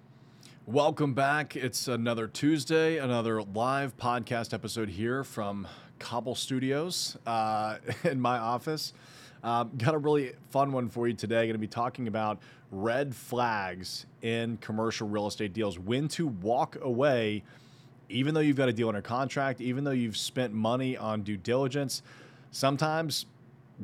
[0.65, 1.57] Welcome back.
[1.57, 5.67] It's another Tuesday, another live podcast episode here from
[5.99, 8.93] Cauble Studios uh, in my office.
[9.43, 11.45] Uh, got a really fun one for you today.
[11.45, 12.39] Going to be talking about
[12.71, 15.79] red flags in commercial real estate deals.
[15.79, 17.43] When to walk away,
[18.09, 21.37] even though you've got a deal under contract, even though you've spent money on due
[21.37, 22.01] diligence.
[22.51, 23.25] Sometimes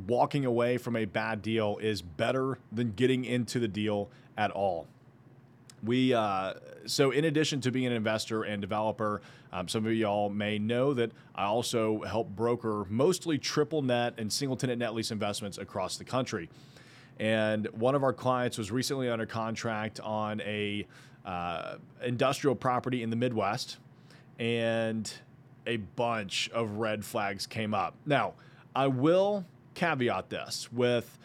[0.07, 4.87] walking away from a bad deal is better than getting into the deal at all.
[5.83, 6.53] We uh,
[6.85, 10.93] so in addition to being an investor and developer, um, some of y'all may know
[10.93, 15.97] that I also help broker mostly triple net and single tenant net lease investments across
[15.97, 16.49] the country.
[17.19, 20.87] And one of our clients was recently under contract on a
[21.25, 23.77] uh, industrial property in the Midwest,
[24.39, 25.11] and
[25.67, 27.95] a bunch of red flags came up.
[28.05, 28.33] Now,
[28.75, 31.17] I will caveat this with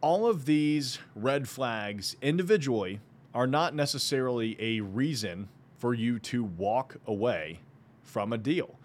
[0.00, 2.98] all of these red flags individually
[3.34, 7.60] are not necessarily a reason for you to walk away
[8.02, 8.78] from a deal.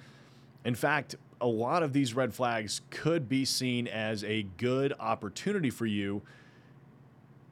[0.66, 5.70] In fact, a lot of these red flags could be seen as a good opportunity
[5.70, 6.22] for you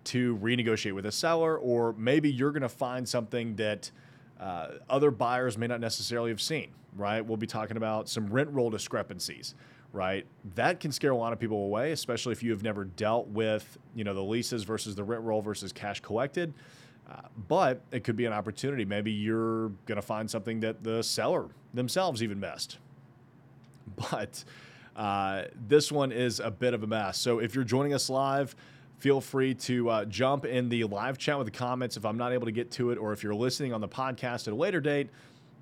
[0.06, 3.92] to renegotiate with a seller, or maybe you're going to find something that
[4.40, 7.22] uh, other buyers may not necessarily have seen, right?
[7.22, 9.56] We'll be talking about some rent roll discrepancies,
[9.94, 10.26] right?
[10.56, 13.78] That can scare a lot of people away, especially if you have never dealt with,
[13.96, 16.54] you know, the leases versus the rent roll versus cash collected.
[17.48, 18.86] But it could be an opportunity.
[18.86, 22.78] Maybe you're going to find something that the seller themselves even missed.
[24.12, 24.44] But
[24.96, 27.18] uh, this one is a bit of a mess.
[27.18, 28.56] So if you're joining us live,
[28.98, 32.34] feel free to uh, jump in the live chat with the comments if I'm not
[32.34, 34.82] able to get to it, or if you're listening on the podcast at a later
[34.82, 35.10] date.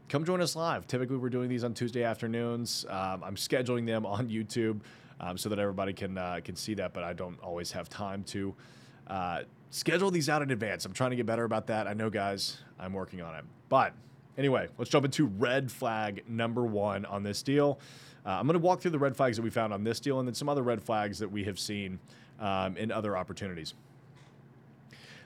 [0.10, 0.88] Come join us live.
[0.88, 2.86] Typically, we're doing these on Tuesday afternoons.
[2.90, 4.80] Um, I'm scheduling them on YouTube
[5.20, 8.24] um, so that everybody can uh, can see that, but I don't always have time
[8.26, 8.56] to
[9.08, 10.86] uh, schedule these out in advance.
[10.86, 11.88] I'm trying to get better about that.
[11.88, 13.46] I know, guys, I'm working on it.
[13.70, 13.94] But
[14.38, 17.80] anyway, let's jump into red flag number one on this deal.
[18.26, 20.20] Uh, I'm going to walk through the red flags that we found on this deal
[20.20, 22.00] and then some other red flags that we have seen
[22.40, 23.74] um, in other opportunities.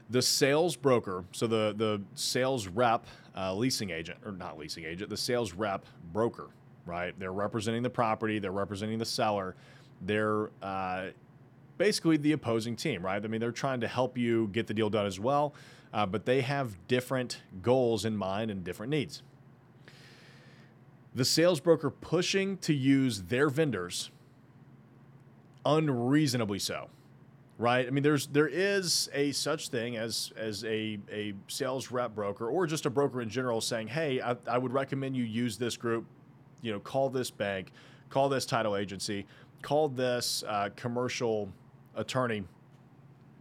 [0.10, 3.06] The sales broker, so the, the sales rep,
[3.36, 6.48] uh, leasing agent, or not leasing agent, the sales rep broker,
[6.86, 7.14] right?
[7.20, 9.56] They're representing the property, they're representing the seller.
[10.02, 11.08] They're uh,
[11.78, 13.24] basically the opposing team, right?
[13.24, 15.54] I mean, they're trying to help you get the deal done as well,
[15.94, 19.24] uh, but they have different goals in mind and different needs.
[21.16, 24.12] The sales broker pushing to use their vendors
[25.66, 26.90] unreasonably so
[27.58, 27.88] right?
[27.88, 32.48] I mean, there's there is a such thing as as a a sales rep broker
[32.48, 35.76] or just a broker in general saying, hey, I, I, would recommend you use this
[35.76, 36.06] group,
[36.62, 37.72] you know, call this bank,
[38.10, 39.26] call this title agency,
[39.62, 41.50] call this uh, commercial
[41.98, 42.44] attorney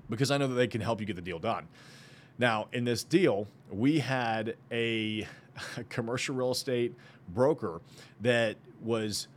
[0.09, 1.69] because I know that they can help you get the deal done.
[2.39, 5.27] Now, in this deal, we had a,
[5.77, 6.95] a commercial real estate
[7.29, 7.81] broker
[8.21, 9.29] that was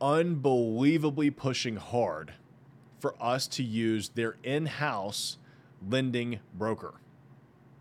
[0.00, 2.32] unbelievably pushing hard
[2.98, 5.38] for us to use their in house
[5.88, 6.94] lending broker,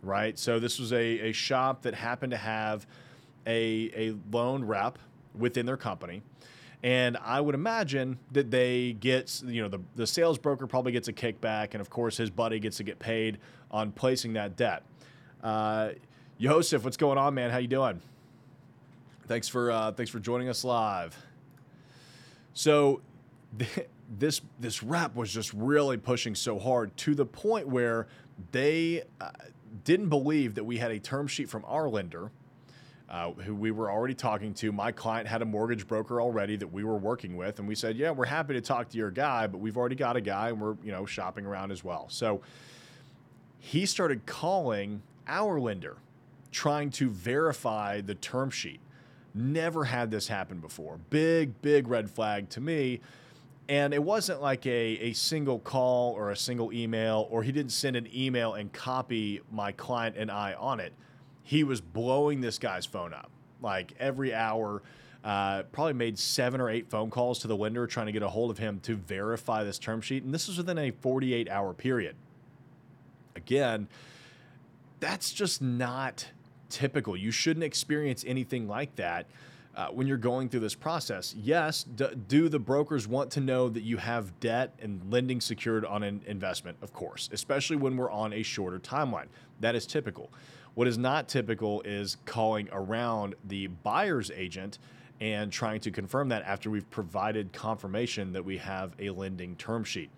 [0.01, 0.37] right?
[0.37, 2.85] So, this was a, a shop that happened to have
[3.47, 4.99] a, a loan rep
[5.35, 6.21] within their company
[6.83, 11.07] and I would imagine that they get, you know, the, the sales broker probably gets
[11.07, 13.37] a kickback, and of course his buddy gets to get paid
[13.69, 14.83] on placing that debt.
[15.43, 15.89] Uh,
[16.37, 17.51] Yosef, what's going on, man?
[17.51, 18.01] How you doing?
[19.27, 21.15] Thanks for uh, thanks for joining us live.
[22.53, 23.01] So,
[23.57, 23.87] th-
[24.17, 28.07] this this rep was just really pushing so hard to the point where
[28.51, 29.29] they uh,
[29.83, 32.31] didn't believe that we had a term sheet from our lender
[33.11, 34.71] uh, who we were already talking to.
[34.71, 37.97] My client had a mortgage broker already that we were working with, and we said,
[37.97, 40.61] "Yeah, we're happy to talk to your guy, but we've already got a guy, and
[40.61, 42.41] we're you know shopping around as well." So
[43.59, 45.97] he started calling our lender,
[46.51, 48.79] trying to verify the term sheet.
[49.35, 50.97] Never had this happen before.
[51.09, 53.01] Big, big red flag to me.
[53.69, 57.71] And it wasn't like a, a single call or a single email, or he didn't
[57.71, 60.93] send an email and copy my client and I on it
[61.43, 63.29] he was blowing this guy's phone up
[63.61, 64.81] like every hour.
[65.23, 68.29] Uh, probably made seven or eight phone calls to the lender trying to get a
[68.29, 70.23] hold of him to verify this term sheet.
[70.23, 72.15] And this was within a 48 hour period.
[73.35, 73.87] Again,
[74.99, 76.27] that's just not
[76.69, 77.15] typical.
[77.15, 79.27] You shouldn't experience anything like that.
[79.73, 81.33] uh, when you're going through this process.
[81.37, 85.85] Yes, d- do the brokers want to know that you have debt and lending secured
[85.85, 86.77] on an investment?
[86.81, 89.27] Of course, especially when we're on a shorter timeline.
[89.61, 90.29] That is typical.
[90.75, 94.79] What is not typical is calling around the buyer's agent
[95.19, 99.83] and trying to confirm that after we've provided confirmation that we have a lending term
[99.83, 100.09] sheet.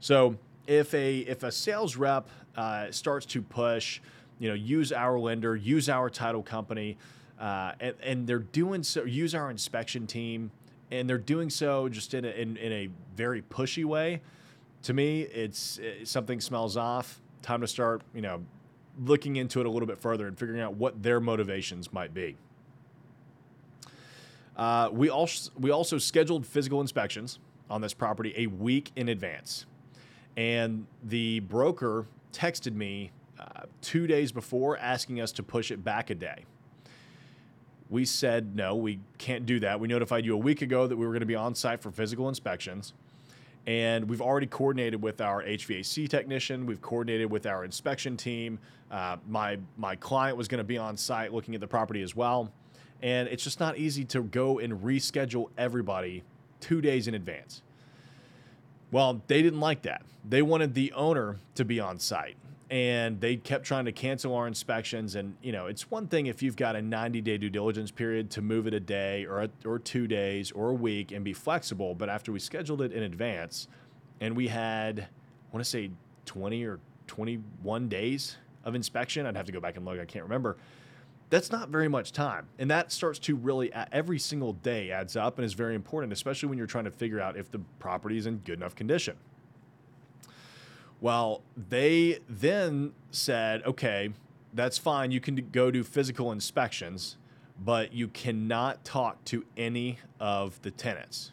[0.00, 0.36] So
[0.66, 4.00] if a if a sales rep uh, starts to push,
[4.38, 6.96] you know, use our lender, use our title company,
[7.40, 10.50] uh, and, and they're doing so, use our inspection team,
[10.90, 14.20] and they're doing so just in a, in, in a very pushy way.
[14.82, 17.20] To me, it's, it's something smells off.
[17.42, 18.42] Time to start, you know,
[18.98, 22.36] looking into it a little bit further and figuring out what their motivations might be.
[24.56, 29.66] Uh, we also we also scheduled physical inspections on this property a week in advance,
[30.36, 36.10] and the broker texted me uh, two days before asking us to push it back
[36.10, 36.44] a day.
[37.90, 39.80] We said no, we can't do that.
[39.80, 41.90] We notified you a week ago that we were going to be on site for
[41.90, 42.94] physical inspections.
[43.66, 46.66] And we've already coordinated with our HVAC technician.
[46.66, 48.58] We've coordinated with our inspection team.
[48.90, 52.14] Uh, my my client was going to be on site looking at the property as
[52.14, 52.52] well,
[53.02, 56.22] and it's just not easy to go and reschedule everybody
[56.60, 57.62] two days in advance.
[58.92, 60.02] Well, they didn't like that.
[60.28, 62.36] They wanted the owner to be on site
[62.74, 65.14] and they kept trying to cancel our inspections.
[65.14, 68.32] And you know it's one thing if you've got a 90 day due diligence period
[68.32, 71.32] to move it a day or a, or 2 days or a week and be
[71.32, 71.94] flexible.
[71.94, 73.68] But after we scheduled it in advance
[74.20, 75.92] and we had I want to say
[76.26, 80.24] 20 or 21 days of inspection I'd have to go back and look I can't
[80.24, 80.56] remember.
[81.30, 82.48] That's not very much time.
[82.58, 86.48] And that starts to really every single day adds up and is very important especially
[86.48, 89.16] when you're trying to figure out if the property is in good enough condition
[91.00, 94.10] well, they then said, okay,
[94.52, 95.10] that's fine.
[95.10, 97.16] You can go do physical inspections,
[97.62, 101.32] but you cannot talk to any of the tenants.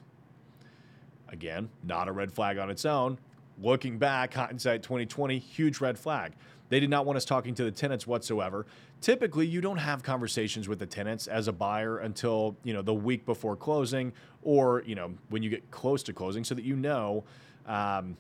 [1.30, 3.18] Again, not a red flag on its own.
[3.62, 6.34] Looking back, hindsight 2020, huge red flag.
[6.70, 8.66] They did not want us talking to the tenants whatsoever.
[9.02, 12.94] Typically, you don't have conversations with the tenants as a buyer until, you know, the
[12.94, 16.76] week before closing or, you know, when you get close to closing so that you
[16.76, 17.24] know
[17.68, 18.16] um,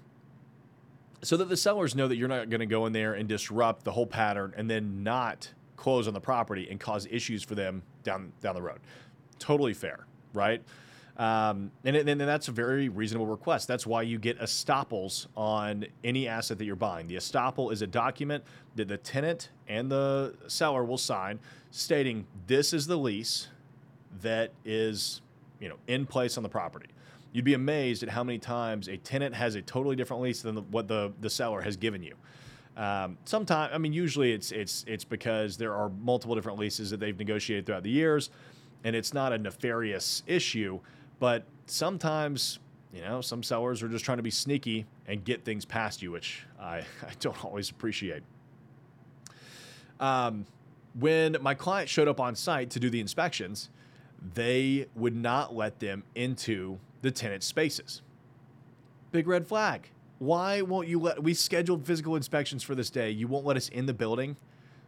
[1.21, 3.83] so that the sellers know that you're not going to go in there and disrupt
[3.83, 7.83] the whole pattern and then not close on the property and cause issues for them
[8.03, 8.79] down down the road.
[9.39, 10.63] Totally fair, right?
[11.17, 13.67] Um, and, and, and that's a very reasonable request.
[13.67, 17.07] That's why you get estoppels on any asset that you're buying.
[17.07, 18.43] The estoppel is a document
[18.75, 21.39] that the tenant and the seller will sign
[21.69, 23.47] stating this is the lease
[24.21, 25.21] that is
[25.59, 26.89] you know in place on the property
[27.33, 30.55] you'd be amazed at how many times a tenant has a totally different lease than
[30.55, 32.15] the, what the, the seller has given you.
[32.77, 36.99] Um, sometimes, I mean, usually it's it's it's because there are multiple different leases that
[36.99, 38.29] they've negotiated throughout the years,
[38.83, 40.79] and it's not a nefarious issue.
[41.19, 42.59] But sometimes,
[42.93, 46.11] you know, some sellers are just trying to be sneaky and get things past you,
[46.11, 48.23] which I, I don't always appreciate.
[49.99, 50.45] Um,
[50.97, 53.69] when my client showed up on site to do the inspections,
[54.33, 58.01] they would not let them into the tenant spaces.
[59.11, 59.89] Big red flag.
[60.19, 63.09] Why won't you let we scheduled physical inspections for this day?
[63.09, 64.37] You won't let us in the building.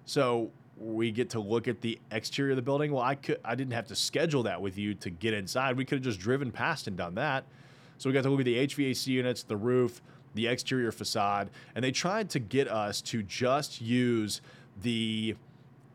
[0.06, 2.92] So we get to look at the exterior of the building.
[2.92, 5.76] Well, I could I didn't have to schedule that with you to get inside.
[5.76, 7.46] We could have just driven past and done that.
[7.98, 10.02] So we got to look at the HVAC units, the roof,
[10.36, 14.42] the exterior facade, and they tried to get us to just use
[14.82, 15.36] the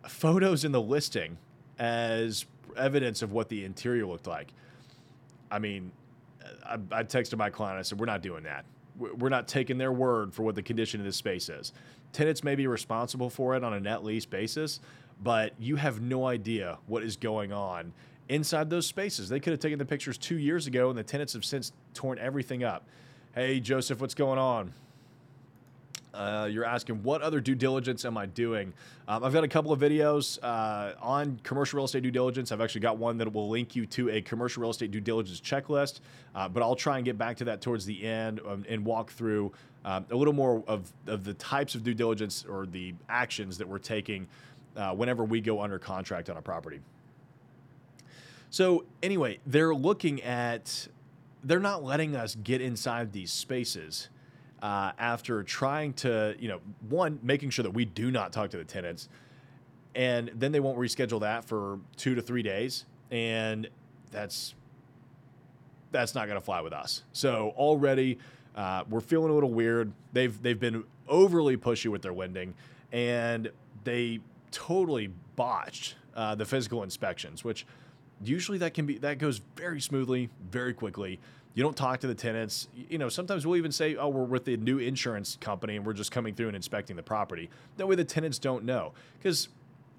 [0.06, 1.38] photos in the listing
[1.78, 4.52] as evidence of what the interior looked like.
[5.50, 5.90] I mean,
[6.64, 7.78] I, I texted my client.
[7.78, 8.64] I said, "We're not doing that.
[8.96, 11.72] We're not taking their word for what the condition of this space is.
[12.12, 14.80] Tenants may be responsible for it on a net lease basis,
[15.22, 17.92] but you have no idea what is going on
[18.28, 19.28] inside those spaces.
[19.28, 22.18] They could have taken the pictures two years ago, and the tenants have since torn
[22.18, 22.86] everything up.
[23.34, 24.72] Hey, Joseph, what's going on?
[26.18, 28.74] Uh, you're asking what other due diligence am I doing?
[29.06, 32.50] Um, I've got a couple of videos uh, on commercial real estate due diligence.
[32.50, 35.40] I've actually got one that will link you to a commercial real estate due diligence
[35.40, 36.00] checklist,
[36.34, 39.12] uh, but I'll try and get back to that towards the end um, and walk
[39.12, 39.52] through
[39.84, 43.68] um, a little more of, of the types of due diligence or the actions that
[43.68, 44.26] we're taking
[44.76, 46.80] uh, whenever we go under contract on a property.
[48.50, 50.88] So, anyway, they're looking at,
[51.44, 54.08] they're not letting us get inside these spaces
[54.62, 58.56] uh, after trying to, you know, one, making sure that we do not talk to
[58.56, 59.08] the tenants.
[59.94, 62.84] And then they won't reschedule that for two to three days.
[63.10, 63.68] And
[64.10, 64.54] that's
[65.90, 67.02] that's not going to fly with us.
[67.12, 68.18] So already
[68.54, 69.92] uh, we're feeling a little weird.
[70.12, 72.54] They've they've been overly pushy with their lending,
[72.92, 73.50] and
[73.84, 77.66] they totally botched uh, the physical inspections, which
[78.22, 81.20] usually that can be that goes very smoothly, very quickly.
[81.58, 82.68] You don't talk to the tenants.
[82.88, 85.92] You know, sometimes we'll even say, "Oh, we're with the new insurance company and we're
[85.92, 89.48] just coming through and inspecting the property." That way, the tenants don't know because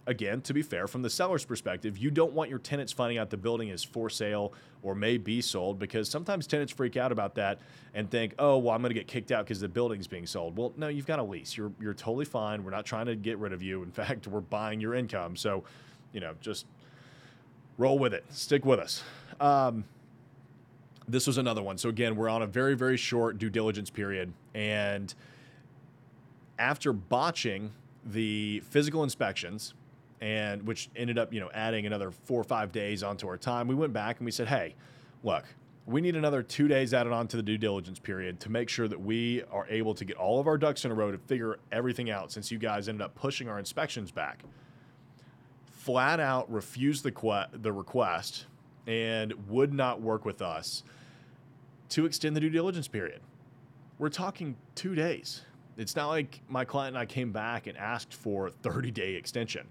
[0.07, 3.29] again, to be fair, from the seller's perspective, you don't want your tenants finding out
[3.29, 7.35] the building is for sale or may be sold because sometimes tenants freak out about
[7.35, 7.59] that
[7.93, 10.57] and think, oh, well, I'm going to get kicked out because the building's being sold.
[10.57, 11.57] Well, no, you've got a lease.
[11.57, 12.63] You're, you're totally fine.
[12.63, 13.83] We're not trying to get rid of you.
[13.83, 15.35] In fact, we're buying your income.
[15.35, 15.65] So,
[16.13, 16.67] you know, just
[17.77, 19.03] roll with it, stick with us.
[19.41, 19.83] Um,
[21.11, 21.77] this was another one.
[21.77, 24.33] So, again, we're on a very, very short due diligence period.
[24.53, 25.13] And
[26.57, 27.71] after botching
[28.05, 29.73] the physical inspections,
[30.21, 33.67] and which ended up, you know, adding another four or five days onto our time.
[33.67, 34.75] We went back and we said, hey,
[35.23, 35.45] look,
[35.85, 38.87] we need another two days added on to the due diligence period to make sure
[38.87, 41.57] that we are able to get all of our ducks in a row to figure
[41.71, 44.43] everything out since you guys ended up pushing our inspections back.
[45.71, 48.45] Flat out refused the, que- the request
[48.87, 50.83] and would not work with us
[51.89, 53.21] to extend the due diligence period.
[53.97, 55.41] We're talking two days.
[55.77, 59.15] It's not like my client and I came back and asked for a 30 day
[59.15, 59.67] extension.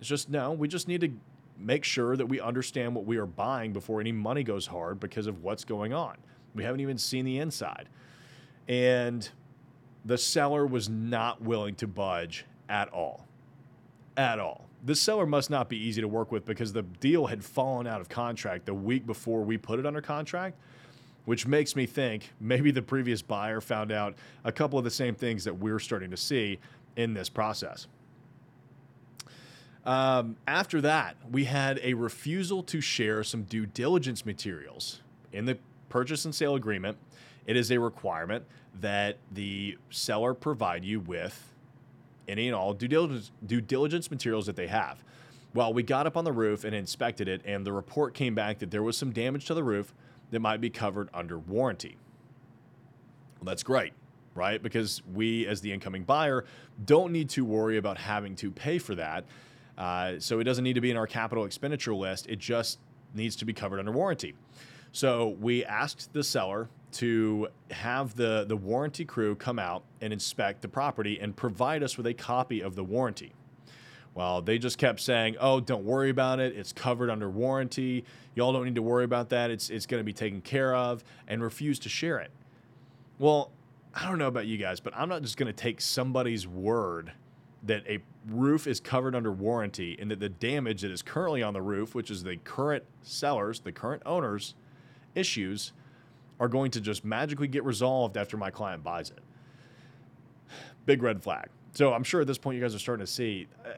[0.00, 1.12] It's just no, we just need to
[1.58, 5.26] make sure that we understand what we are buying before any money goes hard because
[5.26, 6.16] of what's going on.
[6.54, 7.88] We haven't even seen the inside.
[8.68, 9.28] And
[10.04, 13.26] the seller was not willing to budge at all.
[14.16, 14.66] At all.
[14.84, 18.00] The seller must not be easy to work with because the deal had fallen out
[18.00, 20.56] of contract the week before we put it under contract,
[21.24, 24.14] which makes me think maybe the previous buyer found out
[24.44, 26.58] a couple of the same things that we're starting to see
[26.96, 27.86] in this process.
[29.84, 35.00] Um, after that, we had a refusal to share some due diligence materials.
[35.32, 36.98] In the purchase and sale agreement,
[37.46, 38.44] it is a requirement
[38.80, 41.52] that the seller provide you with
[42.28, 45.02] any and all due diligence, due diligence materials that they have.
[45.54, 48.60] Well, we got up on the roof and inspected it, and the report came back
[48.60, 49.92] that there was some damage to the roof
[50.32, 51.96] that might be covered under warranty.
[53.38, 53.92] Well, that's great,
[54.34, 54.60] right?
[54.60, 56.44] Because we, as the incoming buyer,
[56.84, 59.24] don't need to worry about having to pay for that
[59.78, 62.26] uh, so it doesn't need to be in our capital expenditure list.
[62.28, 62.78] It just
[63.14, 64.34] needs to be covered under warranty.
[64.92, 70.60] So we asked the seller to have the, the warranty crew come out and inspect
[70.60, 73.32] the property and provide us with a copy of the warranty.
[74.14, 76.54] Well, they just kept saying, "Oh, don't worry about it.
[76.54, 78.04] It's covered under warranty.
[78.34, 79.50] Y'all don't need to worry about that.
[79.50, 82.30] It's it's going to be taken care of," and refused to share it.
[83.18, 83.50] Well,
[83.94, 87.12] I don't know about you guys, but I'm not just going to take somebody's word
[87.62, 91.54] that a roof is covered under warranty and that the damage that is currently on
[91.54, 94.54] the roof, which is the current sellers, the current owners'
[95.14, 95.72] issues,
[96.40, 99.20] are going to just magically get resolved after my client buys it.
[100.86, 101.48] Big red flag.
[101.74, 103.70] So I'm sure at this point you guys are starting to see uh,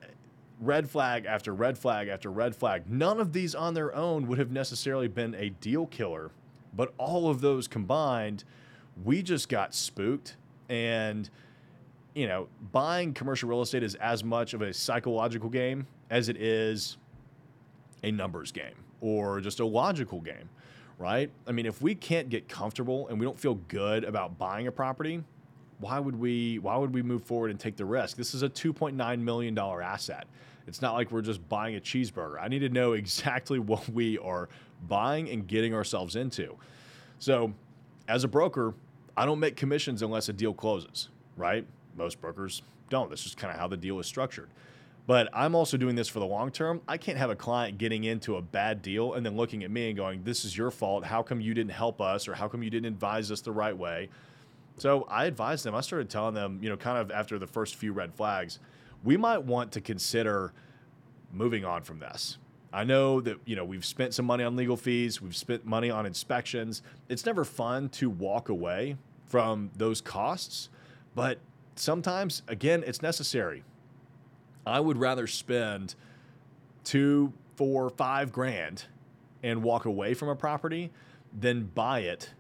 [0.61, 2.89] red flag after red flag after red flag.
[2.89, 6.31] None of these on their own would have necessarily been a deal killer,
[6.75, 8.45] but all of those combined,
[9.05, 10.37] we just got spooked
[10.69, 11.29] and
[12.15, 16.37] you know, buying commercial real estate is as much of a psychological game as it
[16.37, 16.97] is
[18.05, 20.49] a numbers game or just a logical game,
[20.99, 21.31] right?
[21.47, 24.73] I mean, if we can't get comfortable and we don't feel good about buying a
[24.73, 25.25] property,
[25.85, 28.17] why would we why would we move forward and take the risk?
[28.17, 30.27] This is a 2.9 million dollar asset.
[30.67, 32.41] It's not like we're just buying a cheeseburger.
[32.41, 34.49] I need to know exactly what we are
[34.89, 36.57] buying and getting ourselves into.
[37.19, 37.53] So,
[38.09, 38.73] as a broker,
[39.15, 41.67] I don't make commissions unless a deal closes, right?
[41.97, 43.11] Most brokers don't.
[43.11, 44.49] That's just kind of how the deal is structured.
[45.07, 46.81] But I'm also doing this for the long term.
[46.89, 49.89] I can't have a client getting into a bad deal and then looking at me
[49.89, 51.05] and going, This is your fault.
[51.05, 52.27] How come you didn't help us?
[52.27, 54.09] Or how come you didn't advise us the right way?
[54.77, 55.75] So I advised them.
[55.75, 58.59] I started telling them, you know, kind of after the first few red flags,
[59.03, 60.53] we might want to consider
[61.33, 62.39] moving on from this.
[62.73, 65.91] I know that, you know, we've spent some money on legal fees, we've spent money
[65.91, 66.83] on inspections.
[67.09, 70.71] It's never fun to walk away from those costs,
[71.15, 71.39] but
[71.77, 73.63] sometimes, again, it's necessary.
[74.67, 75.95] I would rather spend
[76.83, 78.85] two, four, five grand
[79.43, 80.91] and walk away from a property
[81.39, 82.31] than buy it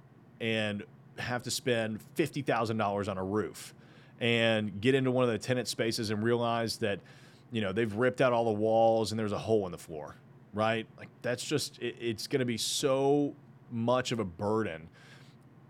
[0.41, 0.83] and
[1.19, 3.75] have to spend $50,000 on a roof
[4.21, 7.01] and get into one of the tenant spaces and realize that,
[7.51, 10.17] you know, they've ripped out all the walls and there's a hole in the floor,
[10.53, 10.87] right?
[10.99, 13.35] Like that's just, it, it's going to be so
[13.71, 14.89] much of a burden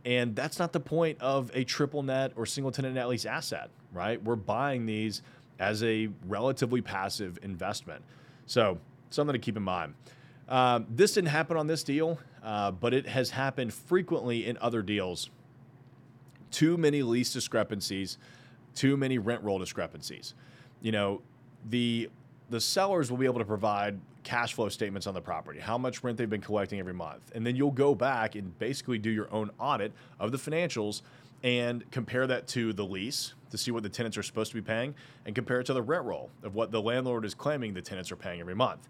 [0.05, 3.71] and that's not the point of a triple net or single tenant net lease asset,
[3.93, 4.23] right?
[4.23, 5.23] We're buying these
[5.59, 8.03] as a relatively passive investment.
[8.47, 8.79] So,
[9.11, 9.95] something to keep in mind.
[10.49, 14.83] Um, this didn't happen on this deal, uh, but it has happened frequently in other
[14.83, 15.31] deals.
[16.51, 18.19] Too many lease discrepancies,
[18.75, 20.35] too many rent roll discrepancies.
[20.81, 21.23] You know,
[21.69, 22.11] the
[22.51, 26.05] the sellers will be able to provide cash flow statements on the property, how much
[26.05, 27.33] rent they've been collecting every month.
[27.35, 31.03] And then you'll go back and basically do your own audit of the financials
[31.43, 34.63] and compare that to the lease to see what the tenants are supposed to be
[34.63, 34.95] paying
[35.27, 38.13] and compare it to the rent roll of what the landlord is claiming the tenants
[38.13, 38.89] are paying every month.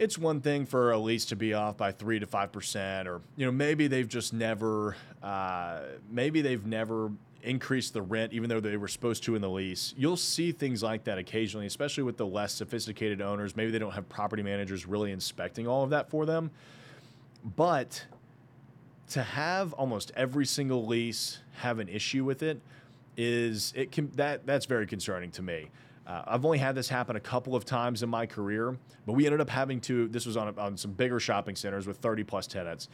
[0.00, 3.20] It's one thing for a lease to be off by three to five percent, or
[3.36, 5.80] you know maybe they've just never, uh,
[6.10, 9.92] maybe they've never increased the rent even though they were supposed to in the lease.
[9.98, 13.54] You'll see things like that occasionally, especially with the less sophisticated owners.
[13.54, 16.50] Maybe they don't have property managers really inspecting all of that for them.
[17.56, 18.02] But
[19.10, 22.58] to have almost every single lease have an issue with it
[23.18, 25.68] is it can that that's very concerning to me.
[26.06, 28.76] Uh, I've only had this happen a couple of times in my career,
[29.06, 30.08] but we ended up having to.
[30.08, 32.88] This was on on some bigger shopping centers with 30 plus tenants.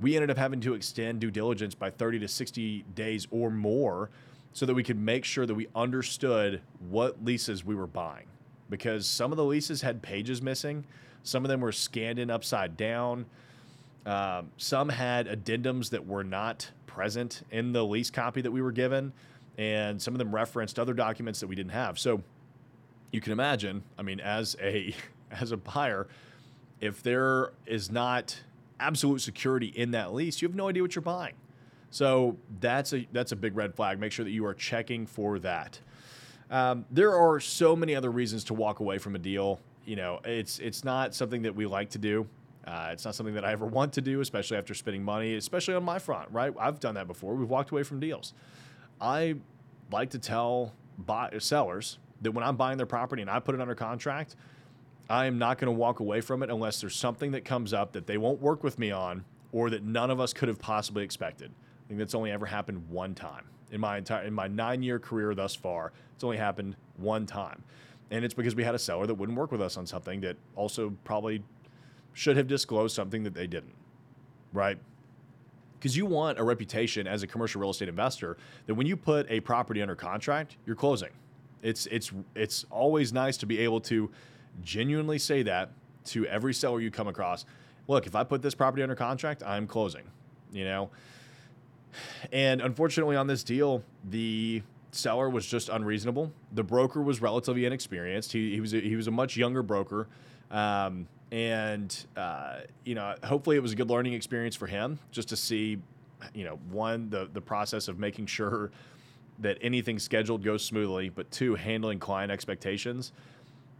[0.00, 4.10] We ended up having to extend due diligence by 30 to 60 days or more,
[4.52, 8.26] so that we could make sure that we understood what leases we were buying,
[8.70, 10.84] because some of the leases had pages missing,
[11.22, 13.26] some of them were scanned in upside down.
[14.06, 18.72] Um, some had addendums that were not present in the lease copy that we were
[18.72, 19.12] given,
[19.58, 21.98] and some of them referenced other documents that we didn't have.
[21.98, 22.22] So
[23.10, 24.94] you can imagine, I mean, as a
[25.30, 26.08] as a buyer,
[26.80, 28.40] if there is not
[28.80, 31.34] absolute security in that lease, you have no idea what you're buying.
[31.90, 33.98] So that's a that's a big red flag.
[33.98, 35.80] Make sure that you are checking for that.
[36.50, 39.60] Um, there are so many other reasons to walk away from a deal.
[39.84, 42.26] You know, it's it's not something that we like to do.
[42.66, 45.74] Uh, it's not something that I ever want to do, especially after spending money, especially
[45.74, 46.52] on my front, right?
[46.60, 47.34] I've done that before.
[47.34, 48.34] We've walked away from deals.
[49.00, 49.36] I
[49.90, 53.60] like to tell buy, sellers that when I'm buying their property and I put it
[53.60, 54.36] under contract,
[55.10, 57.92] I am not going to walk away from it unless there's something that comes up
[57.92, 61.04] that they won't work with me on or that none of us could have possibly
[61.04, 61.50] expected.
[61.50, 65.34] I think that's only ever happened one time in my entire in my 9-year career
[65.34, 65.92] thus far.
[66.14, 67.62] It's only happened one time.
[68.10, 70.36] And it's because we had a seller that wouldn't work with us on something that
[70.56, 71.42] also probably
[72.12, 73.74] should have disclosed something that they didn't,
[74.52, 74.78] right?
[75.78, 79.30] Because you want a reputation as a commercial real estate investor that when you put
[79.30, 81.10] a property under contract, you're closing.
[81.62, 84.10] It's it's it's always nice to be able to
[84.62, 85.70] genuinely say that
[86.06, 87.44] to every seller you come across.
[87.86, 90.02] Look, if I put this property under contract, I'm closing.
[90.52, 90.90] You know,
[92.32, 96.32] and unfortunately on this deal, the seller was just unreasonable.
[96.52, 98.32] The broker was relatively inexperienced.
[98.32, 100.08] He, he was a, he was a much younger broker.
[100.50, 105.28] Um, and uh, you know hopefully it was a good learning experience for him just
[105.28, 105.78] to see
[106.34, 108.70] you know one the the process of making sure
[109.40, 113.12] that anything scheduled goes smoothly but two handling client expectations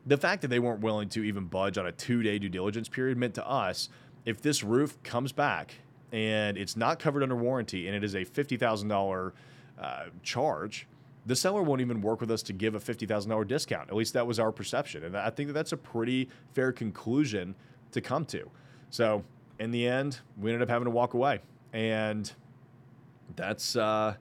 [0.07, 2.89] the fact that they weren't willing to even budge on a two day due diligence
[2.89, 3.89] period meant to us
[4.25, 5.75] if this roof comes back
[6.13, 9.33] and it's not covered under warranty and it is a $50000
[9.79, 10.87] uh, charge
[11.29, 13.91] the seller won't even work with us to give a $50,000 discount.
[13.91, 15.05] At least that was our perception.
[15.05, 17.55] And I think that that's a pretty fair conclusion
[17.93, 18.51] to come to.
[18.89, 19.23] So
[19.61, 21.41] in the end, we ended up having to walk away.
[21.75, 22.33] And
[23.37, 24.15] that's uh,